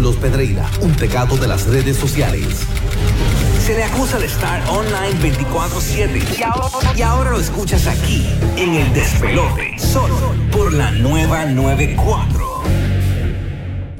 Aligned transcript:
Carlos 0.00 0.16
Pedreira, 0.16 0.66
un 0.80 0.92
pecado 0.94 1.36
de 1.36 1.46
las 1.46 1.66
redes 1.66 1.94
sociales. 1.94 2.46
Se 3.62 3.76
le 3.76 3.84
acusa 3.84 4.18
de 4.18 4.24
estar 4.24 4.62
online 4.70 5.36
24-7 5.36 6.38
y 6.38 6.42
ahora, 6.42 6.92
y 6.96 7.02
ahora 7.02 7.30
lo 7.32 7.38
escuchas 7.38 7.86
aquí, 7.86 8.26
en 8.56 8.76
el 8.76 8.94
despelote, 8.94 9.78
solo 9.78 10.16
por 10.50 10.72
la 10.72 10.90
nueva 10.92 11.44
94. 11.44 12.62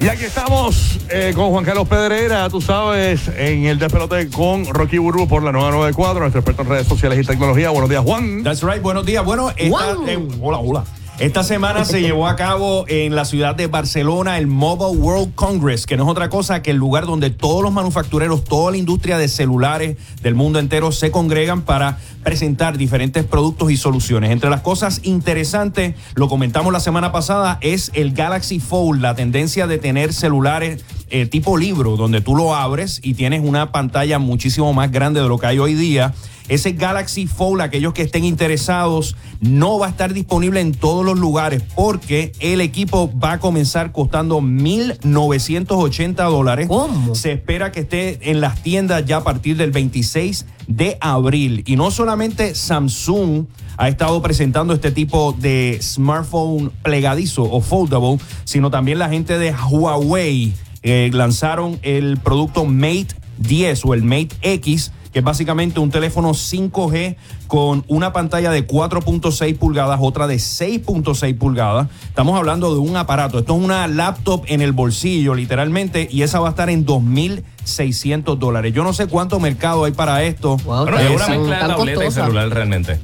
Y 0.01 0.09
aquí 0.09 0.25
estamos 0.25 1.01
eh, 1.11 1.33
con 1.37 1.51
Juan 1.51 1.67
Carlos 1.67 1.87
Pedreira, 1.87 2.49
tú 2.49 2.63
sabes, 2.63 3.29
en 3.37 3.67
el 3.67 3.79
despelote 3.79 4.31
con 4.31 4.65
Rocky 4.65 4.97
Burbu 4.97 5.29
por 5.29 5.43
la 5.43 5.53
nueva 5.53 5.71
94, 5.71 6.19
nuestro 6.19 6.41
experto 6.41 6.63
en 6.63 6.69
redes 6.71 6.87
sociales 6.87 7.19
y 7.23 7.27
tecnología. 7.27 7.69
Buenos 7.69 7.91
días, 7.91 8.03
Juan. 8.03 8.43
That's 8.43 8.63
right, 8.63 8.81
buenos 8.81 9.05
días. 9.05 9.23
Bueno, 9.23 9.51
esta, 9.51 9.97
eh, 10.07 10.29
hola, 10.41 10.61
hola. 10.61 10.85
Esta 11.21 11.43
semana 11.43 11.85
se 11.85 12.01
llevó 12.01 12.27
a 12.27 12.35
cabo 12.35 12.87
en 12.89 13.15
la 13.15 13.27
ciudad 13.27 13.55
de 13.55 13.67
Barcelona 13.67 14.39
el 14.39 14.47
Mobile 14.47 14.99
World 14.99 15.35
Congress, 15.35 15.85
que 15.85 15.99
no 15.99 16.05
es 16.05 16.09
otra 16.09 16.31
cosa 16.31 16.63
que 16.63 16.71
el 16.71 16.79
lugar 16.79 17.05
donde 17.05 17.29
todos 17.29 17.63
los 17.63 17.71
manufactureros, 17.75 18.43
toda 18.43 18.71
la 18.71 18.79
industria 18.79 19.19
de 19.19 19.29
celulares 19.29 19.99
del 20.23 20.35
mundo 20.35 20.59
entero 20.59 20.93
se 20.93 21.11
congregan 21.11 21.61
para 21.61 21.99
presentar 22.25 22.79
diferentes 22.79 23.23
productos 23.23 23.71
y 23.71 23.77
soluciones. 23.77 24.31
Entre 24.31 24.49
las 24.49 24.63
cosas 24.63 25.01
interesantes, 25.03 25.95
lo 26.15 26.27
comentamos 26.31 26.73
la 26.73 26.81
semana 26.81 27.13
pasada, 27.13 27.59
es 27.61 27.91
el 27.93 28.15
Galaxy 28.15 28.59
Fold, 28.59 29.03
la 29.03 29.15
tendencia 29.15 29.67
de 29.67 29.77
tener 29.77 30.15
celulares 30.15 30.83
eh, 31.11 31.27
tipo 31.27 31.57
libro, 31.57 31.97
donde 31.97 32.21
tú 32.21 32.35
lo 32.37 32.55
abres 32.55 33.01
y 33.03 33.15
tienes 33.15 33.43
una 33.45 33.73
pantalla 33.73 34.19
muchísimo 34.19 34.73
más 34.73 34.91
grande 34.91 35.21
de 35.21 35.29
lo 35.29 35.39
que 35.39 35.47
hay 35.47 35.59
hoy 35.59 35.75
día. 35.75 36.15
Ese 36.51 36.73
Galaxy 36.73 37.29
Fold, 37.29 37.61
aquellos 37.61 37.93
que 37.93 38.03
estén 38.03 38.25
interesados, 38.25 39.15
no 39.41 39.79
va 39.79 39.87
a 39.87 39.91
estar 39.91 40.13
disponible 40.13 40.61
en 40.61 40.73
todos 40.73 41.05
los 41.05 41.17
lugares 41.17 41.63
porque 41.77 42.33
el 42.41 42.61
equipo 42.61 43.09
va 43.17 43.35
a 43.35 43.39
comenzar 43.39 43.93
costando 43.93 44.41
1.980 44.41 46.29
dólares. 46.29 46.67
¿Cómo? 46.67 47.15
Se 47.15 47.31
espera 47.31 47.71
que 47.71 47.81
esté 47.81 48.31
en 48.33 48.41
las 48.41 48.65
tiendas 48.65 49.07
ya 49.07 49.19
a 49.19 49.25
partir 49.25 49.57
del 49.57 49.71
26 49.71 50.45
de 50.67 50.99
abril. 51.01 51.63
Y 51.67 51.77
no 51.77 51.93
solamente 51.93 52.57
Samsung 52.57 53.47
ha 53.77 53.89
estado 53.89 54.21
presentando 54.21 54.75
este 54.75 54.91
tipo 54.91 55.33
de 55.39 55.79
smartphone 55.81 56.73
plegadizo 56.83 57.45
o 57.45 57.61
foldable, 57.61 58.19
sino 58.43 58.73
también 58.73 58.99
la 58.99 59.09
gente 59.09 59.39
de 59.39 59.53
Huawei 59.53 60.53
eh, 60.83 61.11
lanzaron 61.13 61.79
el 61.83 62.17
producto 62.19 62.65
Mate 62.65 63.09
10 63.39 63.85
o 63.85 63.95
el 63.95 64.03
Mate 64.03 64.31
X, 64.43 64.93
que 65.13 65.19
es 65.19 65.25
básicamente 65.25 65.81
un 65.81 65.91
teléfono 65.91 66.31
5G 66.31 67.17
con 67.49 67.85
una 67.89 68.13
pantalla 68.13 68.51
de 68.51 68.67
4.6 68.67 69.59
pulgadas, 69.59 69.99
otra 70.01 70.27
de 70.27 70.37
6.6 70.37 71.37
pulgadas. 71.37 71.89
Estamos 72.05 72.39
hablando 72.39 72.73
de 72.73 72.81
un 72.81 72.97
aparato. 72.97 73.41
Esto 73.41 73.57
es 73.57 73.65
una 73.65 73.89
laptop 73.89 74.45
en 74.47 74.61
el 74.61 74.73
bolsillo, 74.73 75.35
literalmente, 75.35 76.09
y 76.11 76.23
esa 76.23 76.39
va 76.39 76.49
a 76.49 76.51
estar 76.51 76.71
en 76.71 76.87
2.600 76.87 78.39
dólares. 78.39 78.73
Yo 78.73 78.85
no 78.85 78.93
sé 78.93 79.09
cuánto 79.09 79.41
mercado 79.41 79.85
hay 79.85 79.93
para 79.93 80.23
esto. 80.23 80.59
Wow, 80.59 80.85
pero 80.85 80.99
es 80.99 81.11
una 81.11 81.29
mezcla 81.29 81.63
de 81.63 81.75
tableta 81.75 82.05
y 82.07 82.11
celular 82.11 82.49
realmente. 82.51 83.01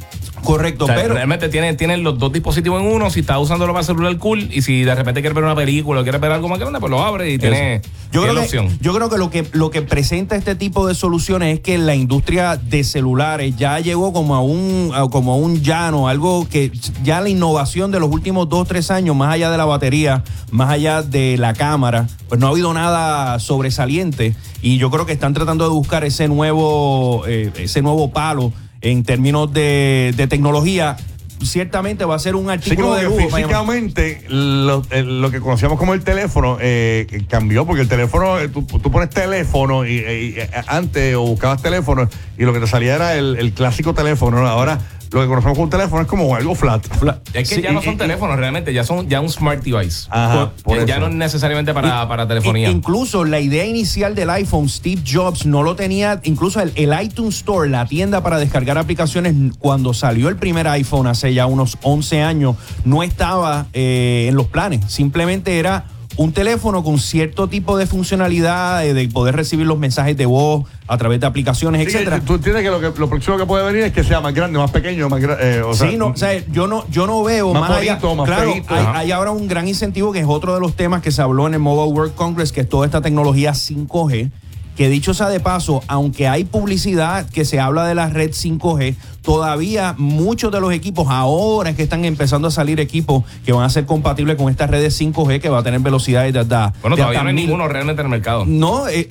Correcto, 0.47 0.85
O 0.85 0.87
sea, 0.87 0.97
pero... 0.97 1.15
realmente 1.15 1.49
tiene, 1.49 1.75
tiene 1.75 1.97
los 1.97 2.19
dos 2.19 2.33
dispositivos 2.33 2.81
en 2.81 2.89
uno. 2.89 3.11
Si 3.11 3.21
está 3.21 3.39
usándolo 3.39 3.73
para 3.73 3.85
celular 3.85 4.17
cool 4.19 4.49
y 4.53 4.63
si 4.63 4.85
de 4.85 4.95
repente 4.95 5.21
quieres 5.21 5.35
ver 5.35 5.45
una 5.45 5.55
película 5.55 6.01
o 6.01 6.03
quieres 6.03 6.21
ver 6.21 6.31
algo 6.33 6.49
más 6.49 6.59
grande, 6.59 6.79
pues 6.81 6.91
lo 6.91 7.03
abre 7.03 7.33
y 7.33 7.39
tiene, 7.39 7.81
Yo 8.13 8.21
tiene 8.21 8.27
creo, 8.27 8.33
la 8.35 8.41
que, 8.41 8.47
opción. 8.47 8.79
yo 8.81 8.95
creo 8.95 9.11
que 9.11 9.19
lo 9.19 9.31
que 9.31 9.47
lo 9.53 9.71
que 9.71 9.83
presenta 9.83 10.37
este 10.37 10.55
tipo 10.55 10.87
de 10.87 10.95
soluciones 10.95 11.55
es 11.55 11.61
que 11.61 11.79
la 11.79 11.95
industria 11.95 12.57
de 12.57 12.85
celulares 12.85 13.57
ya 13.57 13.81
llegó 13.81 14.13
como 14.13 14.35
a 14.37 14.41
un 14.41 14.93
como 15.11 15.33
a 15.33 15.37
un 15.37 15.63
llano, 15.63 16.09
algo 16.09 16.49
que 16.49 16.71
ya 17.03 17.21
la 17.21 17.29
innovación 17.29 17.91
de 17.91 18.01
los 18.01 18.11
últimos 18.11 18.49
dos 18.49 18.69
tres 18.69 18.91
años, 18.91 19.17
más 19.17 19.35
allá 19.35 19.51
de 19.51 19.59
la 19.59 19.65
batería, 19.65 20.23
más 20.51 20.71
allá 20.71 21.03
de 21.03 21.37
la 21.39 21.55
cámara, 21.55 22.07
pues 22.29 22.41
no 22.41 22.47
ha 22.47 22.51
habido 22.51 22.73
nada 22.73 23.39
sobresaliente 23.41 24.35
y 24.63 24.79
yo 24.79 24.91
creo 24.91 25.07
que 25.07 25.13
están 25.13 25.35
tratando 25.35 25.65
de 25.65 25.71
buscar 25.71 26.05
ese 26.05 26.29
nuevo 26.29 27.25
eh, 27.27 27.51
ese 27.57 27.83
nuevo 27.83 28.11
palo 28.11 28.53
en 28.91 29.03
términos 29.05 29.53
de, 29.53 30.13
de 30.17 30.27
tecnología. 30.27 30.97
Ciertamente 31.43 32.07
va 32.07 32.15
a 32.15 32.19
ser 32.19 32.35
un 32.35 32.47
Sí, 32.47 32.51
artículo 32.51 32.89
como 32.89 32.97
de 32.97 33.03
lujo. 33.05 33.19
físicamente 33.37 34.23
lo, 34.29 34.83
eh, 34.91 35.03
lo 35.03 35.31
que 35.31 35.39
conocíamos 35.41 35.79
como 35.79 35.93
el 35.93 36.03
teléfono 36.03 36.57
eh, 36.61 37.07
cambió, 37.29 37.67
porque 37.67 37.83
el 37.83 37.89
teléfono, 37.89 38.39
eh, 38.41 38.49
tú, 38.49 38.63
tú 38.63 38.91
pones 38.91 39.11
teléfono 39.11 39.85
y, 39.85 39.97
y, 39.99 40.35
eh, 40.39 40.51
antes 40.67 41.15
o 41.15 41.21
buscabas 41.27 41.61
teléfono 41.61 42.09
y 42.39 42.45
lo 42.45 42.55
que 42.55 42.61
te 42.61 42.67
salía 42.67 42.95
era 42.95 43.15
el, 43.17 43.37
el 43.39 43.53
clásico 43.53 43.93
teléfono. 43.93 44.41
¿no? 44.41 44.47
Ahora 44.49 44.79
lo 45.13 45.21
que 45.21 45.27
conocemos 45.27 45.55
como 45.57 45.65
un 45.65 45.71
teléfono 45.71 46.03
es 46.03 46.09
como 46.09 46.35
algo 46.35 46.55
flat. 46.55 46.85
Es 47.33 47.49
que 47.49 47.57
Sí, 47.57 47.63
ya 47.63 47.73
no 47.73 47.83
son 47.83 47.95
y- 47.95 47.97
teléfonos 47.97 48.37
realmente, 48.37 48.73
ya 48.73 48.85
son 48.85 49.09
ya 49.09 49.21
un 49.21 49.29
smart 49.29 49.63
device. 49.63 50.09
Ajá, 50.11 50.53
por 50.65 50.79
ya, 50.79 50.85
ya 50.87 50.97
eso. 50.97 51.09
no 51.09 51.15
necesariamente 51.15 51.73
para, 51.75 52.05
Y- 52.05 52.07
para 52.09 52.27
telefonía. 52.29 52.71
incluso 52.71 53.25
la 53.25 53.41
idea 53.41 53.65
inicial 53.65 54.15
del 54.15 54.31
iPhone, 54.31 54.69
Steve 54.69 55.03
Jobs 55.11 55.47
no 55.47 55.63
lo 55.63 55.77
tenía, 55.77 56.21
incluso 56.25 56.61
el, 56.61 56.73
el 56.75 56.93
iTunes 57.03 57.37
Store, 57.37 57.69
la 57.69 57.87
tienda 57.87 58.23
para 58.23 58.39
descargar 58.39 58.79
aplicaciones, 58.79 59.35
cuando 59.59 59.95
salió 59.95 60.29
el 60.29 60.37
primer 60.37 60.67
iPhone 60.69 61.07
hace 61.07 61.33
ya 61.35 61.47
unos 61.47 61.79
11 61.83 62.23
años, 62.23 62.57
no 62.85 63.03
estaba 63.03 63.67
eh, 63.73 64.27
en 64.29 64.35
los 64.35 64.47
planes. 64.47 64.81
Simplemente 64.93 65.59
era 65.59 65.85
un 66.17 66.33
teléfono 66.33 66.83
con 66.83 66.99
cierto 66.99 67.49
tipo 67.49 67.77
de 67.77 67.87
funcionalidad, 67.87 68.85
eh, 68.87 68.95
de 68.95 69.09
poder 69.09 69.37
recibir 69.37 69.67
los 69.67 69.79
mensajes 69.79 70.17
de 70.17 70.27
voz 70.27 70.65
a 70.87 70.97
través 70.97 71.21
de 71.21 71.27
aplicaciones, 71.27 71.83
que 71.85 71.93
etcétera. 71.93 72.21
Tú 72.21 72.35
entiendes 72.35 72.63
que 72.63 72.71
lo, 72.71 72.81
que 72.81 72.99
lo 72.99 73.09
próximo 73.09 73.37
que 73.37 73.45
puede 73.45 73.65
venir 73.67 73.83
es 73.83 73.93
que 73.93 74.03
sea 74.03 74.21
más 74.21 74.33
grande, 74.33 74.59
más 74.59 74.71
pequeño, 74.71 75.09
más 75.09 75.21
grande. 75.21 75.63
o 75.63 75.75
sea, 75.75 75.91
sí, 75.91 75.97
no, 75.97 76.09
o 76.09 76.17
sea, 76.17 76.39
yo 76.53 76.67
no, 76.67 76.87
yo 76.91 77.07
no 77.07 77.23
veo 77.23 77.53
Más 77.53 77.69
más, 77.69 77.79
allá. 77.79 77.97
bonito, 77.97 78.15
más 78.15 78.27
claro, 78.27 78.53
hay, 78.69 78.85
hay 78.95 79.13
ahora 79.13 79.31
un 79.31 79.47
gran 79.47 79.69
incentivo 79.69 80.13
que 80.13 80.21
es 80.21 80.27
otro 80.27 80.55
de 80.55 80.61
los 80.61 80.75
temas 80.75 81.03
que 81.03 81.11
se 81.13 81.21
habló 81.23 81.47
en 81.47 81.55
el 81.55 81.61
Mobile 81.61 81.93
World 81.93 82.15
Congress, 82.15 82.53
que 82.53 82.63
es 82.63 82.69
toda 82.69 82.87
esta 82.87 83.01
tecnología 83.01 83.53
5G. 83.53 84.31
Que 84.77 84.91
dicho 84.91 85.15
sea 85.15 85.31
de 85.31 85.41
paso, 85.41 85.83
aunque 85.89 86.29
hay 86.29 86.45
publicidad 86.45 87.27
que 87.31 87.47
se 87.47 87.59
habla 87.59 87.87
de 87.87 87.95
la 87.95 88.11
red 88.11 88.33
5G, 88.33 88.95
todavía 89.27 89.97
muchos 89.99 90.53
de 90.53 90.61
los 90.61 90.73
equipos, 90.73 91.09
ahora 91.11 91.71
es 91.71 91.77
que 91.77 91.83
están 91.83 92.05
empezando 92.05 92.47
a 92.47 92.51
salir 92.53 92.79
equipos 92.79 93.25
que 93.45 93.53
van 93.53 93.65
a 93.65 93.69
ser 93.69 93.85
compatibles 93.85 94.37
con 94.37 94.49
estas 94.51 94.71
redes 94.71 94.99
5G 95.01 95.41
que 95.41 95.49
va 95.49 95.59
a 95.59 95.63
tener 95.65 95.81
velocidades 95.81 96.33
de 96.33 96.39
hasta. 96.39 96.73
bueno, 96.81 96.95
de 96.95 97.03
todavía 97.03 97.23
no 97.25 97.29
hay 97.31 97.35
mil. 97.35 97.47
ninguno 97.47 97.67
realmente 97.67 98.03
en 98.03 98.07
el 98.07 98.11
mercado. 98.13 98.45
No, 98.47 98.87
eh, 98.87 99.09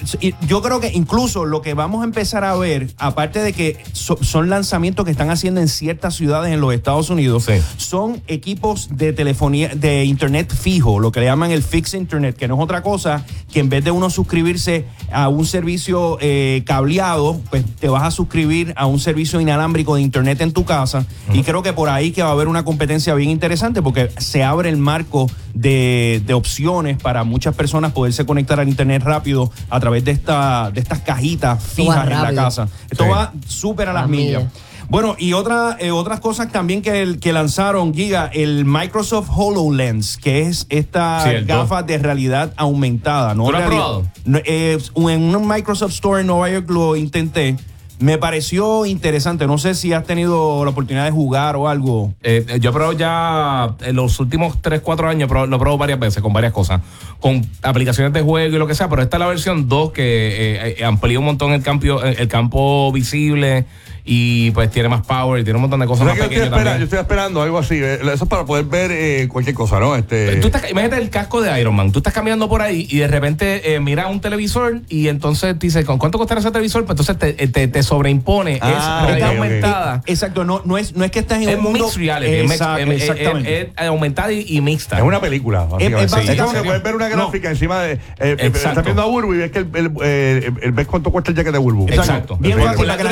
yo 0.48 0.62
creo 0.62 0.80
que 0.80 0.90
incluso 0.94 1.44
lo 1.44 1.62
que 1.62 1.74
vamos 1.74 2.02
a 2.02 2.06
empezar 2.06 2.46
a 2.46 2.56
ver, 2.56 2.88
aparte 2.98 3.40
de 3.40 3.52
que 3.52 3.78
so- 3.92 4.18
son 4.22 4.50
lanzamientos 4.50 5.04
que 5.04 5.12
están 5.12 5.30
haciendo 5.32 5.60
en 5.60 5.68
ciertas 5.68 6.16
ciudades 6.16 6.54
en 6.54 6.62
los 6.62 6.74
Estados 6.74 7.10
Unidos, 7.10 7.44
Sí. 7.44 7.54
son 7.76 8.22
equipos 8.28 8.88
de 8.92 9.12
telefonía, 9.12 9.76
de 9.76 10.06
internet 10.06 10.54
fijo, 10.56 11.00
lo 11.02 11.12
que 11.12 11.20
le 11.20 11.26
llaman 11.26 11.52
el 11.52 11.62
fixed 11.62 12.00
internet, 12.00 12.38
que 12.38 12.48
no 12.48 12.56
es 12.56 12.62
otra 12.62 12.82
cosa 12.82 13.26
que 13.52 13.60
en 13.60 13.68
vez 13.68 13.84
de 13.84 13.92
uno 13.92 14.10
suscribirse 14.10 14.86
a 15.12 15.28
un 15.28 15.46
servicio 15.46 16.18
eh, 16.22 16.64
cableado, 16.66 17.42
pues 17.50 17.66
te 17.82 17.90
vas 17.90 18.04
a 18.04 18.12
suscribir 18.12 18.74
a 18.78 18.86
un 18.86 19.00
servicio 19.00 19.42
inalámbrico 19.42 19.96
de 19.96 20.05
internet 20.06 20.40
en 20.42 20.54
tu 20.54 20.64
casa. 20.64 21.06
Y 21.34 21.44
creo 21.44 21.62
que 21.64 21.74
por 21.74 21.90
ahí 21.90 22.12
que 22.12 22.24
va 22.24 22.30
a 22.30 22.32
haber 22.32 22.48
una 22.48 22.64
competencia 22.64 23.14
bien 23.16 23.30
interesante 23.30 23.82
porque 23.82 24.10
se 24.18 24.44
abre 24.44 24.70
el 24.70 24.78
marco 24.78 25.30
de, 25.54 26.22
de 26.26 26.34
opciones 26.34 26.98
para 27.02 27.24
muchas 27.24 27.56
personas 27.56 27.92
poderse 27.92 28.26
conectar 28.26 28.60
al 28.60 28.70
internet 28.70 29.04
rápido 29.04 29.52
a 29.70 29.80
través 29.80 30.06
de, 30.06 30.12
esta, 30.12 30.72
de 30.72 30.80
estas 30.80 31.00
cajitas 31.00 31.62
fijas 31.64 32.06
en 32.10 32.22
la 32.22 32.34
casa. 32.34 32.68
Esto 32.90 33.04
Sí. 33.06 33.10
va 33.10 33.34
súper 33.48 33.90
a 33.90 33.94
las 33.94 34.08
millas. 34.08 34.44
Bueno, 34.88 35.16
y 35.18 35.34
otra, 35.34 35.78
eh, 35.80 35.90
otras 35.90 36.20
cosas 36.20 36.52
también 36.52 36.84
que, 36.84 37.02
el- 37.02 37.20
que 37.20 37.34
lanzaron, 37.34 37.92
Giga, 37.92 38.30
el 38.32 38.66
Microsoft 38.66 39.30
HoloLens, 39.36 40.18
que 40.18 40.44
es 40.44 40.68
esta 40.70 41.22
Cierto. 41.24 41.48
gafa 41.48 41.82
de 41.82 41.98
realidad 41.98 42.54
aumentada. 42.56 43.34
¿no? 43.34 43.46
¿Tú 43.46 43.52
lo 43.52 43.58
has 43.58 43.64
Reali- 43.64 43.70
probado? 43.78 44.06
No, 44.26 44.38
eh, 44.46 44.78
en 44.96 45.36
un 45.36 45.48
Microsoft 45.48 45.92
Store 45.94 46.22
en 46.22 46.28
Nueva 46.28 46.52
York 46.52 46.70
lo 46.70 46.96
intenté. 46.96 47.56
Me 48.00 48.18
pareció 48.18 48.86
interesante. 48.86 49.48
No 49.48 49.58
sé 49.58 49.74
si 49.74 49.94
has 49.94 50.04
tenido 50.04 50.66
la 50.66 50.72
oportunidad 50.72 51.06
de 51.06 51.12
jugar 51.12 51.56
o 51.56 51.70
algo. 51.70 52.14
Eh, 52.24 52.46
eh, 52.50 52.60
yo 52.60 52.74
probé 52.74 52.98
ya 52.98 53.76
en 53.82 53.96
los 53.96 54.20
últimos 54.20 54.62
3, 54.62 54.82
4 54.82 55.08
años, 55.08 55.30
lo 55.32 55.60
probé 55.60 55.78
varias 55.78 56.00
veces 56.00 56.22
con 56.22 56.34
varias 56.34 56.52
cosas, 56.52 56.82
con 57.22 57.46
aplicaciones 57.62 58.12
de 58.12 58.22
juego 58.22 58.56
y 58.56 58.60
lo 58.60 58.68
que 58.68 58.76
sea, 58.76 58.90
pero 58.90 59.02
esta 59.02 59.16
es 59.18 59.20
la 59.20 59.28
versión 59.28 59.70
2 59.70 59.92
que 59.92 60.04
eh, 60.04 60.76
eh, 60.80 60.86
amplía 60.86 61.20
un 61.20 61.26
montón 61.26 61.54
el 61.54 61.64
campo, 61.64 62.02
el 62.04 62.28
campo 62.28 62.92
visible 62.92 63.66
y 64.08 64.52
pues 64.52 64.70
tiene 64.70 64.88
más 64.88 65.06
power 65.06 65.42
y 65.42 65.44
tiene 65.44 65.58
un 65.58 65.62
montón 65.62 65.80
de 65.80 65.88
cosas 65.88 66.06
más 66.06 66.14
estoy 66.14 66.30
pequeñas 66.30 66.52
espera- 66.54 66.78
yo 66.78 66.84
estoy 66.84 67.00
esperando 67.00 67.42
algo 67.42 67.58
así. 67.58 67.76
eh, 67.82 68.00
Eso 68.02 68.24
es 68.26 68.30
para 68.30 68.46
poder 68.46 68.66
ver 68.66 68.92
eh, 68.92 69.28
cualquier 69.28 69.56
cosa, 69.56 69.80
¿no? 69.80 69.96
Este, 69.96 70.36
Tú 70.38 70.48
estás- 70.48 70.70
imagínate 70.70 71.02
el 71.02 71.10
casco 71.10 71.42
de 71.42 71.60
Iron 71.60 71.76
Man. 71.76 71.92
Tú 71.92 72.00
estás 72.00 72.14
caminando 72.14 72.48
por 72.48 72.62
ahí 72.62 72.88
y 72.90 72.98
de 73.00 73.08
repente 73.08 73.74
eh, 73.74 73.80
miras 73.80 74.08
un 74.12 74.22
televisor 74.22 74.82
y 74.90 75.08
entonces 75.08 75.58
te 75.58 75.66
dice, 75.68 75.84
¿con 75.86 75.98
cuánto 75.98 76.18
costará 76.18 76.40
ese 76.40 76.52
televisor? 76.52 76.86
Pues 76.86 77.00
entonces 77.00 77.18
te, 77.38 77.48
te, 77.48 77.68
te 77.68 77.84
sobreimpone. 77.84 78.60
Ah, 78.62 79.00
es 79.02 79.08
realidad 79.08 79.30
ok, 79.30 79.36
ok. 79.36 79.42
aumentada. 79.44 80.04
Exacto, 80.06 80.44
no, 80.44 80.62
no, 80.66 80.78
es, 80.78 80.96
no 80.96 81.04
es 81.04 81.12
que 81.12 81.20
estás 81.20 81.42
en 81.42 81.50
Es 81.50 81.56
un 81.58 81.64
mundo. 81.64 81.86
mixed 81.86 82.00
reality. 82.00 82.32
es 82.36 82.44
mix- 82.46 82.52
Exacto, 82.54 82.82
es- 82.84 82.90
es- 83.02 83.10
exactamente. 83.10 83.62
es- 83.62 83.68
es 83.76 83.88
aumentada 83.88 84.32
y, 84.32 84.46
y 84.48 84.62
mixta. 84.62 84.98
Es 84.98 85.04
una 85.04 85.20
película, 85.20 85.66
básicamente. 85.66 86.34
es 86.34 86.42
como 86.42 86.54
que 86.54 86.62
puedes 86.64 86.84
ver 86.84 86.96
una 86.96 87.10
No. 87.10 87.16
gráfica 87.16 87.50
encima 87.50 87.82
de. 87.82 87.94
Eh, 87.94 88.00
eh, 88.20 88.36
Exacto. 88.40 88.70
estás 88.70 88.84
viendo 88.86 89.02
a 89.02 89.06
Burbu 89.06 89.34
y 89.34 89.38
ves 89.38 89.52
que 89.52 89.60
el, 89.60 89.70
el, 89.74 89.92
eh, 90.04 90.52
el- 90.62 90.72
ves 90.74 90.86
cuánto 90.88 91.12
cuesta 91.12 91.32
el 91.32 91.38
jacket 91.38 91.54
de 91.54 91.60
Burbu. 91.60 91.88
Exacto. 91.90 92.38
Bien 92.40 92.60
fácil 92.62 92.86
para 92.86 92.98
que, 92.98 93.04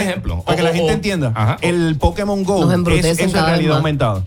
la, 0.62 0.72
un 0.83 0.83
gente 0.88 0.94
entienda. 0.94 1.32
Ajá. 1.36 1.58
El 1.62 1.96
Pokémon 2.00 2.44
Go 2.44 2.72
es, 2.72 3.06
es 3.06 3.18
vez 3.18 3.34
realidad 3.34 3.78
aumentada. 3.78 4.24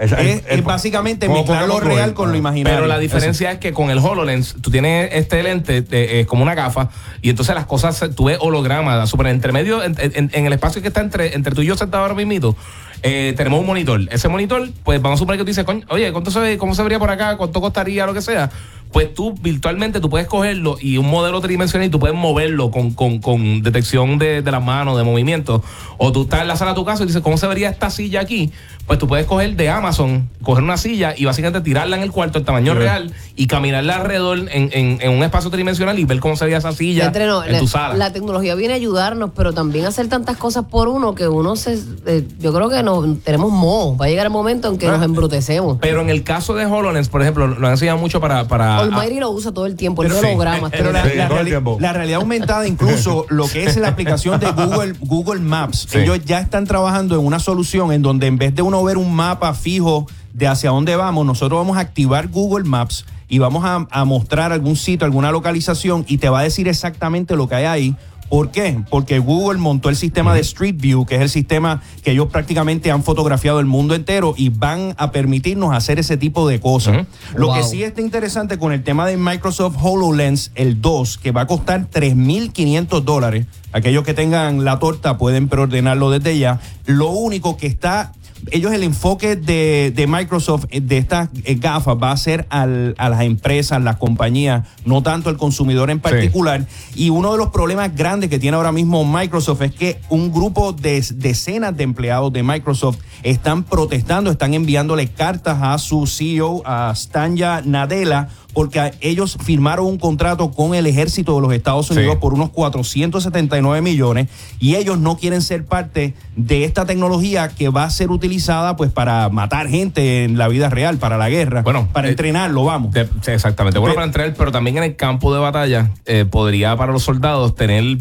Es- 0.00 0.12
es, 0.12 0.18
es- 0.18 0.42
es 0.48 0.64
básicamente 0.64 1.28
mezclar 1.28 1.68
lo 1.68 1.78
real 1.78 2.10
Go. 2.10 2.14
con 2.16 2.32
lo 2.32 2.38
imaginario. 2.38 2.74
Pero 2.74 2.86
la 2.88 2.98
diferencia 2.98 3.52
es 3.52 3.58
que 3.58 3.72
con 3.74 3.90
el 3.90 3.98
HoloLens 3.98 4.56
tú 4.62 4.70
tienes 4.70 5.10
este 5.12 5.42
lente 5.42 5.76
eh, 5.78 5.84
eh, 5.90 6.26
como 6.26 6.42
una 6.42 6.54
gafa 6.54 6.88
y 7.20 7.28
entonces 7.28 7.54
las 7.54 7.66
cosas, 7.66 8.02
tú 8.16 8.24
ves 8.24 8.38
hologramas, 8.40 9.10
super 9.10 9.26
entre 9.26 9.52
medio, 9.52 9.82
en, 9.84 9.94
en- 9.98 10.30
en 10.32 10.46
el 10.46 10.52
espacio 10.54 10.80
que 10.80 10.88
está 10.88 11.02
entre, 11.02 11.34
entre 11.34 11.54
tú 11.54 11.60
y 11.60 11.66
yo 11.66 11.76
sentado 11.76 12.02
ahora 12.04 12.14
mismo, 12.14 12.56
eh, 13.02 13.34
tenemos 13.36 13.60
un 13.60 13.66
monitor. 13.66 14.00
Ese 14.10 14.28
monitor, 14.28 14.70
pues 14.84 15.02
vamos 15.02 15.18
a 15.18 15.20
suponer 15.20 15.38
que 15.38 15.44
tú 15.44 15.48
dices, 15.48 15.64
"Coño, 15.64 15.84
oye, 15.90 16.10
¿cuánto 16.12 16.30
se 16.30 16.38
ve, 16.40 16.56
¿cómo 16.56 16.74
se 16.74 16.82
vería 16.82 16.98
por 16.98 17.10
acá? 17.10 17.36
¿Cuánto 17.36 17.60
costaría? 17.60 18.06
Lo 18.06 18.14
que 18.14 18.22
sea. 18.22 18.50
Pues 18.92 19.14
tú 19.14 19.34
virtualmente 19.40 20.00
tú 20.00 20.10
puedes 20.10 20.26
cogerlo 20.26 20.76
y 20.80 20.96
un 20.96 21.08
modelo 21.08 21.40
tridimensional 21.40 21.86
y 21.86 21.90
tú 21.90 22.00
puedes 22.00 22.16
moverlo 22.16 22.70
con, 22.72 22.90
con, 22.92 23.20
con 23.20 23.62
detección 23.62 24.18
de, 24.18 24.42
de 24.42 24.50
las 24.50 24.62
manos, 24.64 24.98
de 24.98 25.04
movimiento. 25.04 25.62
O 25.98 26.10
tú 26.10 26.22
estás 26.22 26.40
en 26.42 26.48
la 26.48 26.56
sala 26.56 26.72
de 26.72 26.74
tu 26.76 26.84
casa 26.84 27.04
y 27.04 27.06
dices, 27.06 27.22
¿cómo 27.22 27.36
se 27.36 27.46
vería 27.46 27.68
esta 27.70 27.88
silla 27.90 28.20
aquí? 28.20 28.50
Pues 28.88 28.98
tú 28.98 29.06
puedes 29.06 29.26
coger 29.26 29.54
de 29.54 29.70
Amazon, 29.70 30.28
coger 30.42 30.64
una 30.64 30.76
silla 30.76 31.14
y 31.16 31.24
básicamente 31.24 31.60
tirarla 31.60 31.96
en 31.96 32.02
el 32.02 32.10
cuarto 32.10 32.38
en 32.40 32.44
tamaño 32.44 32.74
real 32.74 33.12
y 33.36 33.46
caminarla 33.46 33.96
alrededor 33.96 34.38
en, 34.50 34.70
en- 34.72 34.98
en 35.00 35.10
un 35.16 35.22
espacio 35.22 35.50
tridimensional 35.50 35.96
y 36.00 36.04
ver 36.04 36.18
cómo 36.18 36.34
sería 36.34 36.56
esa 36.58 36.72
silla 36.72 37.12
en 37.46 37.58
tu 37.60 37.68
sala. 37.68 37.94
la 37.94 38.12
tecnología 38.12 38.56
viene 38.56 38.72
a 38.74 38.76
ayudarnos, 38.76 39.30
pero 39.36 39.52
también 39.52 39.86
hacer 39.86 40.08
tantas 40.08 40.36
cosas 40.36 40.64
por 40.64 40.88
uno 40.88 41.14
que 41.14 41.28
uno 41.28 41.54
se. 41.54 41.78
eh, 42.06 42.26
yo 42.40 42.52
creo 42.52 42.68
que 42.68 42.82
nos 42.82 43.20
tenemos 43.22 43.52
moho. 43.52 43.96
Va 43.96 44.06
a 44.06 44.08
llegar 44.08 44.26
el 44.26 44.32
momento 44.32 44.66
en 44.68 44.78
que 44.78 44.88
Ah. 44.88 44.92
nos 44.96 45.02
embrutecemos. 45.04 45.78
Pero 45.80 46.00
en 46.00 46.10
el 46.10 46.24
caso 46.24 46.54
de 46.54 46.66
HoloLens, 46.66 47.08
por 47.08 47.22
ejemplo, 47.22 47.46
lo 47.46 47.64
han 47.66 47.74
enseñado 47.74 47.98
mucho 47.98 48.20
para... 48.20 48.48
para 48.48 48.79
Almighty 48.82 49.20
lo 49.20 49.30
usa 49.30 49.52
todo 49.52 49.66
el 49.66 49.76
tiempo, 49.76 50.02
el 50.02 50.08
Pero- 50.08 50.20
hologramas. 50.28 50.70
Pero 50.70 50.84
todo 50.84 50.92
la, 50.92 51.02
el 51.02 51.10
Sí, 51.12 51.16
la 51.16 51.28
todo 51.28 51.38
el 51.38 51.46
reali- 51.46 51.50
tiempo. 51.50 51.76
la 51.80 51.92
realidad 51.92 52.20
aumentada, 52.20 52.66
incluso 52.66 53.26
lo 53.30 53.46
que 53.48 53.64
es 53.64 53.76
la 53.76 53.88
aplicación 53.88 54.40
de 54.40 54.50
Google, 54.52 54.94
Google 55.00 55.40
Maps, 55.40 55.86
Sí. 55.90 55.98
ellos 55.98 56.20
ya 56.24 56.40
están 56.40 56.64
trabajando 56.66 57.14
en 57.18 57.24
una 57.24 57.38
solución 57.38 57.92
en 57.92 58.02
donde 58.02 58.26
en 58.26 58.38
vez 58.38 58.54
de 58.54 58.62
uno 58.62 58.82
ver 58.84 58.96
un 58.96 59.12
mapa 59.14 59.54
fijo 59.54 60.06
de 60.32 60.46
hacia 60.48 60.70
dónde 60.70 60.96
vamos, 60.96 61.26
nosotros 61.26 61.58
vamos 61.60 61.76
a 61.76 61.80
activar 61.80 62.28
Google 62.28 62.64
Maps 62.64 63.04
y 63.28 63.38
vamos 63.38 63.64
a, 63.64 63.86
a 63.90 64.04
mostrar 64.04 64.52
algún 64.52 64.76
sitio, 64.76 65.04
alguna 65.04 65.30
localización 65.30 66.04
y 66.08 66.18
te 66.18 66.28
va 66.28 66.40
a 66.40 66.42
decir 66.42 66.68
exactamente 66.68 67.36
lo 67.36 67.48
que 67.48 67.54
hay 67.56 67.64
ahí. 67.64 67.96
¿Por 68.30 68.52
qué? 68.52 68.80
Porque 68.88 69.18
Google 69.18 69.58
montó 69.58 69.88
el 69.88 69.96
sistema 69.96 70.32
de 70.34 70.40
Street 70.40 70.76
View, 70.78 71.04
que 71.04 71.16
es 71.16 71.20
el 71.20 71.28
sistema 71.28 71.82
que 72.04 72.12
ellos 72.12 72.28
prácticamente 72.28 72.92
han 72.92 73.02
fotografiado 73.02 73.58
el 73.58 73.66
mundo 73.66 73.96
entero 73.96 74.34
y 74.36 74.50
van 74.50 74.94
a 74.98 75.10
permitirnos 75.10 75.74
hacer 75.74 75.98
ese 75.98 76.16
tipo 76.16 76.48
de 76.48 76.60
cosas. 76.60 77.06
Lo 77.34 77.52
que 77.52 77.64
sí 77.64 77.82
está 77.82 78.00
interesante 78.00 78.56
con 78.56 78.72
el 78.72 78.84
tema 78.84 79.04
de 79.04 79.16
Microsoft 79.16 79.76
HoloLens, 79.82 80.52
el 80.54 80.80
2, 80.80 81.18
que 81.18 81.32
va 81.32 81.40
a 81.40 81.46
costar 81.48 81.90
3.500 81.90 83.02
dólares. 83.02 83.46
Aquellos 83.72 84.04
que 84.04 84.14
tengan 84.14 84.64
la 84.64 84.78
torta 84.78 85.18
pueden 85.18 85.48
preordenarlo 85.48 86.10
desde 86.10 86.38
ya. 86.38 86.60
Lo 86.86 87.10
único 87.10 87.56
que 87.56 87.66
está, 87.66 88.12
ellos 88.50 88.72
el 88.72 88.82
enfoque 88.82 89.36
de, 89.36 89.92
de 89.94 90.06
Microsoft 90.06 90.64
eh, 90.70 90.80
de 90.80 90.98
estas 90.98 91.28
eh, 91.44 91.54
gafas 91.54 91.96
va 92.02 92.12
a 92.12 92.16
ser 92.16 92.46
al- 92.50 92.94
a 92.98 93.08
las 93.08 93.22
empresas, 93.22 93.82
las 93.82 93.96
compañías, 93.96 94.66
no 94.84 95.02
tanto 95.02 95.28
al 95.28 95.36
consumidor 95.36 95.90
en 95.90 96.00
particular. 96.00 96.66
Y 96.94 97.10
uno 97.10 97.32
de 97.32 97.38
los 97.38 97.48
problemas 97.48 97.94
grandes 97.94 98.30
que 98.30 98.38
tiene 98.38 98.56
ahora 98.56 98.72
mismo 98.72 99.04
Microsoft 99.04 99.62
es 99.62 99.72
que 99.74 100.00
un 100.08 100.32
grupo 100.32 100.72
de 100.72 101.04
decenas 101.14 101.76
de 101.76 101.84
empleados 101.84 102.32
de 102.32 102.42
Microsoft 102.42 102.98
están 103.22 103.64
protestando, 103.64 104.30
están 104.30 104.54
enviándole 104.54 105.08
cartas 105.08 105.58
a 105.60 105.76
su 105.78 106.06
CEO, 106.06 106.62
a 106.64 106.92
Stanja 106.96 107.62
Nadella, 107.64 108.28
porque 108.52 108.92
ellos 109.00 109.36
firmaron 109.42 109.86
un 109.86 109.98
contrato 109.98 110.50
con 110.50 110.74
el 110.74 110.86
ejército 110.86 111.34
de 111.36 111.40
los 111.42 111.52
Estados 111.52 111.90
Unidos 111.90 112.14
Sí. 112.14 112.18
por 112.20 112.34
unos 112.34 112.50
479 112.50 113.80
millones 113.82 114.28
y 114.58 114.76
ellos 114.76 114.98
no 114.98 115.16
quieren 115.16 115.42
ser 115.42 115.64
parte 115.64 116.14
de 116.36 116.64
esta 116.64 116.84
tecnología 116.86 117.48
que 117.48 117.68
va 117.68 117.84
a 117.84 117.90
ser 117.90 118.10
utilizada 118.10 118.76
pues 118.76 118.90
para 118.90 119.28
matar 119.28 119.68
gente 119.68 120.24
en 120.24 120.38
la 120.38 120.48
vida 120.48 120.68
real, 120.70 120.98
para 120.98 121.16
la 121.18 121.28
guerra, 121.28 121.62
Bueno, 121.62 121.88
para 121.92 122.08
eh, 122.08 122.12
entrenarlo, 122.12 122.64
vamos. 122.64 122.92
De- 122.92 123.08
exactamente. 123.26 123.78
Bueno 123.78 123.94
para 123.94 124.06
entrar, 124.06 124.34
pero 124.36 124.52
también 124.52 124.78
en 124.78 124.84
el 124.84 124.96
campo 124.96 125.32
de 125.34 125.40
batalla 125.40 125.90
eh, 126.06 126.24
podría 126.24 126.76
para 126.76 126.92
los 126.92 127.02
soldados 127.02 127.54
tener 127.54 127.98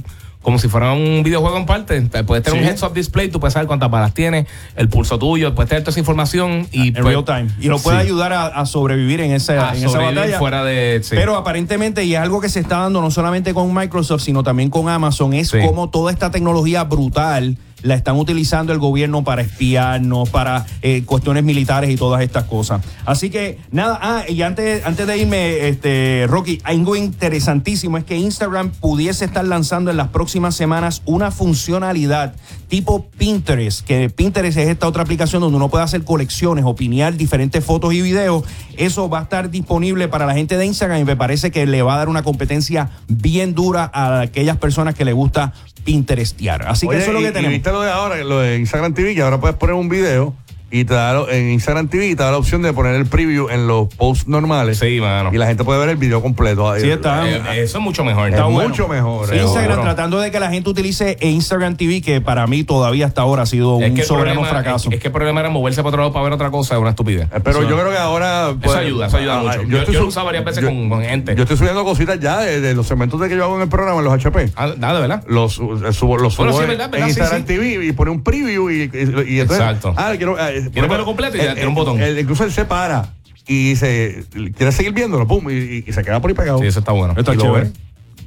como 0.50 0.60
si 0.60 0.68
fuera 0.68 0.92
un 0.94 1.22
videojuego 1.24 1.57
en 1.57 1.66
parte. 1.66 2.01
Te- 2.01 2.24
Puedes 2.24 2.44
tener 2.44 2.60
Sí. 2.60 2.66
un 2.66 2.69
heads-up 2.72 2.94
display, 2.94 3.30
tú 3.30 3.40
puedes 3.40 3.54
saber 3.54 3.68
cuántas 3.68 3.90
balas 3.92 4.13
tienes, 4.13 4.48
el 4.75 4.90
pulso 4.90 5.19
tuyo, 5.19 5.54
puedes 5.54 5.69
tener 5.69 5.84
toda 5.84 5.92
esa 5.92 6.00
información 6.00 6.68
y 6.72 6.88
en 6.88 6.94
pues, 6.94 7.06
real 7.06 7.24
time. 7.24 7.48
Y 7.60 7.68
lo 7.68 7.78
puede 7.80 7.98
sí, 8.01 8.06
ayudar 8.07 8.34
a, 8.34 8.48
a 8.48 8.66
sobrevivir 8.66 9.22
en 9.22 9.31
esa, 9.31 9.69
a 9.69 9.75
en 9.78 9.84
esa 9.86 10.00
batalla. 10.00 10.40
fuera 10.40 10.63
de... 10.63 11.01
sí. 11.04 11.16
Pero 11.16 11.36
aparentemente, 11.38 12.04
y 12.04 12.16
es 12.16 12.19
algo 12.19 12.42
que 12.42 12.50
se 12.50 12.60
está 12.60 12.80
dando 12.80 13.01
no 13.01 13.12
solamente 13.12 13.54
con 13.54 13.74
Microsoft, 13.74 14.22
sino 14.24 14.44
también 14.44 14.69
con 14.69 14.90
Amazon, 14.90 15.34
es 15.34 15.51
como 15.51 15.90
toda 15.90 16.12
esta 16.12 16.31
tecnología 16.31 16.84
brutal 16.84 17.57
la 17.81 17.96
están 17.96 18.18
utilizando 18.18 18.74
el 18.74 18.80
gobierno 18.80 19.24
para 19.24 19.42
espiarnos, 19.42 20.30
para 20.30 20.66
eh, 20.81 21.04
cuestiones 21.06 21.44
militares 21.44 21.90
y 21.90 21.96
todas 21.96 22.22
estas 22.22 22.46
cosas. 22.46 22.81
Así 23.06 23.30
que, 23.30 23.58
nada, 23.72 24.00
ah, 24.02 24.24
y 24.28 24.42
antes, 24.42 24.86
antes 24.86 25.08
de 25.08 25.18
irme, 25.18 25.68
este, 25.68 26.26
Rocky, 26.28 26.60
algo 26.64 26.96
interesantísimo 26.96 27.98
es 27.98 28.04
que 28.04 28.18
Instagram 28.18 28.72
pudiese 28.72 29.26
estar 29.26 29.46
lanzando 29.46 29.92
en 29.92 29.98
las 29.98 30.10
próximas 30.10 30.56
semanas 30.56 31.02
una 31.06 31.31
funcionalidad 31.31 32.34
tipo 32.69 33.10
Pinterest, 33.18 33.86
que 33.86 34.10
Pinterest 34.10 34.57
es 34.57 34.69
esta 34.69 34.88
otra 34.88 35.04
aplicación 35.04 35.42
donde 35.42 35.57
uno 35.57 35.69
puede 35.69 35.83
hacer 35.83 36.04
colecciones, 36.04 36.63
opinar 36.66 37.16
diferentes 37.18 37.66
fotos 37.66 37.94
y 37.94 38.01
videos. 38.01 38.44
Eso 38.77 39.10
va 39.10 39.19
a 39.19 39.24
estar 39.24 39.50
disponible 39.50 40.07
para 40.07 40.25
la 40.25 40.36
gente 40.36 40.56
de 40.56 40.66
Instagram 40.66 41.01
y 41.01 41.04
me 41.04 41.16
parece 41.16 41.51
que 41.51 41.66
le 41.66 41.81
va 41.81 41.95
a 41.95 41.98
dar 41.98 42.10
una 42.10 42.24
competencia 42.24 42.89
bien 43.07 43.54
dura 43.56 43.89
a 43.94 44.21
aquellas 44.21 44.57
personas 44.57 44.95
que 44.95 45.04
le 45.04 45.13
gusta 45.13 45.51
Pinterestear. 45.83 46.68
Así 46.68 46.88
que 46.88 46.98
eso 46.98 47.07
es 47.07 47.13
lo 47.13 47.19
y- 47.19 47.24
que 47.24 47.30
y 47.30 47.33
tenemos. 47.33 47.54
viste 47.54 47.71
lo 47.71 47.81
de 47.81 47.89
ahora, 47.92 48.24
lo 48.24 48.39
de 48.39 48.60
Instagram 48.60 48.94
TV, 48.94 49.16
que 49.16 49.21
ahora 49.24 49.39
puedes 49.42 49.57
poner 49.57 49.74
un 49.75 49.89
video 49.89 50.36
y 50.71 50.86
te 50.86 50.94
da 50.94 51.13
lo- 51.13 51.30
en 51.30 51.50
Instagram 51.51 51.88
TV 51.88 52.07
y 52.07 52.16
te 52.16 52.24
da 52.24 52.31
la 52.31 52.38
opción 52.38 52.62
de 52.62 52.74
poner 52.74 52.95
el 52.95 53.06
preview 53.06 53.50
en 53.50 53.68
los 53.68 53.88
posts 53.95 54.27
normales. 54.27 54.77
Sí, 54.80 55.00
mano. 55.01 55.30
Y 55.33 55.38
la 55.38 55.48
gente 55.48 55.63
puede 55.63 55.80
ver 55.80 55.89
el 55.89 55.95
video 55.98 56.21
completo. 56.21 56.69
ahí. 56.69 56.81
Sí, 56.81 56.89
está. 56.89 57.27
Eh, 57.30 57.63
eso 57.63 57.77
es 57.77 57.83
mucho 57.83 58.04
mejor. 58.04 58.27
Es 58.27 58.33
Está 58.33 58.45
bueno. 58.45 58.69
mucho 58.69 58.88
mejor. 58.88 59.27
Sí, 59.30 59.36
Instagram 59.38 59.81
tratando 59.81 60.19
de 60.19 60.31
que 60.31 60.39
la 60.39 60.50
gente 60.50 60.69
utilice 60.69 61.18
Instagram 61.21 61.75
TV, 61.75 62.01
que 62.01 62.21
para 62.21 62.45
mí 62.48 62.63
todavía 62.63 63.06
hasta 63.06 63.21
ahora 63.21 63.44
ha 63.44 63.45
sido 63.45 63.75
un 63.75 63.83
Es 63.98 64.07
soberano 64.07 64.42
problema, 64.42 64.62
fracaso. 64.62 64.89
es, 64.89 64.95
es 64.95 65.01
que 65.01 65.07
el 65.07 65.13
problema 65.13 65.39
era 65.39 65.50
moverse 65.50 65.81
para 65.81 65.89
otro 65.89 66.01
lado 66.01 66.13
para 66.13 66.24
ver 66.24 66.33
otra 66.33 66.51
cosa, 66.51 66.75
es 66.75 66.81
una 66.81 66.92
estupidez. 66.92 67.27
Eh, 67.33 67.39
Pero 67.44 67.62
yo 67.63 67.75
creo 67.77 67.89
que 67.92 67.98
ahora. 67.98 68.54
pues, 68.62 68.71
Eso 68.71 68.80
ayuda, 68.80 69.07
eso 69.07 69.18
ayuda 69.18 69.39
ah, 69.39 69.44
mucho. 69.44 69.63
Yo- 69.63 69.77
estoy 69.80 69.94
yo 69.94 70.00
lo 70.00 70.06
sub- 70.06 70.10
usaba 70.10 70.25
varias 70.27 70.45
veces 70.45 70.62
yo- 70.63 70.69
con- 70.69 70.89
con 70.89 71.01
gente. 71.01 71.36
Yo 71.36 71.44
estoy 71.44 71.57
subiendo 71.57 71.83
cositas 71.83 72.19
ya 72.19 72.39
de, 72.39 72.62
de 72.62 72.74
los 72.75 72.88
segmentos 72.88 73.19
de 73.19 73.30
que 73.30 73.36
yo 73.36 73.44
hago 73.44 73.56
en 73.56 73.63
el 73.63 73.69
programa, 73.69 74.00
en 74.00 74.06
los 74.06 74.13
HP. 74.13 74.51
Ah, 74.56 74.69
nada, 74.77 75.00
¿verdad? 75.00 75.24
Los, 75.27 75.60
eh, 75.60 75.94
subo, 75.94 76.18
los 76.18 76.36
Bueno, 76.38 76.51
subo 76.54 76.57
sí, 76.60 76.63
en- 76.63 76.69
verdad, 76.69 76.86
en 76.86 76.92
verdad, 76.92 77.06
sí, 77.07 77.12
Instagram 77.12 77.42
sí. 77.42 77.48
TV 77.48 77.86
y 77.86 77.92
pone 77.92 78.12
un 78.12 78.24
preview 78.24 78.69
y, 78.69 78.74
y, 78.74 78.83
y 78.83 79.39
entonces. 79.39 79.39
Exacto. 79.42 79.94
Ah, 79.98 80.13
quiero. 80.18 80.38
eh, 80.39 80.59
Verlo 80.72 81.06
completo 81.06 81.38
y 81.38 81.42
ya 81.42 81.54
tiene 81.54 81.68
un 81.68 81.76
botón. 81.76 82.02
él- 82.02 82.20
incluso 82.20 82.44
él 82.44 82.52
se 82.52 82.66
para 82.66 83.14
y 83.48 83.76
se 83.76 84.26
quiere 84.56 84.72
seguir 84.72 84.94
viéndolo, 84.94 85.28
pum, 85.28 85.50
y, 85.50 85.54
y- 85.54 85.84
y 85.88 85.94
se 85.94 86.04
queda 86.04 86.20
por 86.22 86.30
ahí 86.30 86.36
pegado. 86.36 86.60
Sí, 86.60 86.68
eso 86.68 86.80
está 86.80 86.92
bueno. 86.92 87.14
Está 87.18 87.36
chévere. 87.36 87.66
ve. 87.66 87.72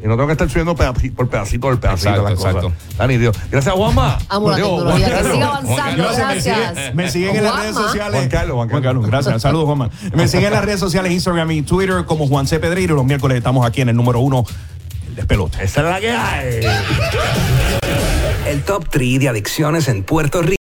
Y 0.05 0.09
no 0.09 0.15
tengo 0.17 0.27
que 0.27 0.33
estar 0.33 0.49
subiendo 0.51 0.75
pedaci- 0.75 1.15
por 1.15 1.29
pedacito 1.29 1.61
por 1.69 1.79
pedacito 1.79 2.09
Exacto, 2.09 2.29
las 2.29 2.35
cosas. 2.39 2.55
exacto. 2.57 2.73
Está 2.91 3.07
nítido. 3.07 3.31
Gracias, 3.53 3.73
Juanma. 3.73 4.19
Amo 4.29 4.51
la 4.51 4.57
tecnología, 4.57 4.91
Juan 4.91 5.03
que 5.05 5.11
Carlos. 5.13 5.33
siga 5.33 5.47
Juan 5.47 5.57
avanzando, 5.65 6.03
Carlos, 6.03 6.19
me 6.19 6.41
siguen- 6.41 6.57
gracias. 6.73 6.95
Me 6.97 7.11
siguen 7.11 7.37
en 7.37 7.45
las 7.45 7.57
redes 7.61 7.75
sociales. 7.77 8.17
Juan 8.19 8.29
Carlos, 8.29 8.57
Juan 8.69 8.83
Carlos. 8.83 9.07
gracias. 9.07 9.43
Saludos, 9.43 9.67
Juanma. 9.67 9.91
Me 10.13 10.27
siguen 10.27 10.47
en 10.47 10.53
las 10.55 10.65
redes 10.65 10.81
sociales, 10.81 11.13
Instagram 11.13 11.51
y 11.53 11.63
Twitter 11.63 12.05
como 12.05 12.27
Juan 12.27 12.49
C. 12.49 12.59
Pedrero. 12.59 12.97
Los 12.97 13.05
miércoles 13.05 13.39
estamos 13.39 13.65
aquí 13.65 13.81
en 13.83 13.91
el 13.91 13.95
número 13.97 14.19
uno, 14.19 14.45
el 15.07 15.15
despelote. 15.15 15.63
Esa 15.63 15.83
es 15.83 15.87
la 15.87 16.01
que 16.01 16.11
hay. 16.11 16.67
El 18.49 18.63
top 18.63 18.87
3 18.91 19.21
de 19.21 19.29
adicciones 19.29 19.87
en 19.87 20.03
Puerto 20.03 20.43
Rico. 20.43 20.51